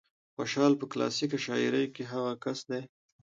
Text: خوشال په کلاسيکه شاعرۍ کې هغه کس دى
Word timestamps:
خوشال 0.35 0.73
په 0.77 0.85
کلاسيکه 0.91 1.37
شاعرۍ 1.45 1.85
کې 1.95 2.03
هغه 2.11 2.33
کس 2.43 2.59
دى 2.69 2.81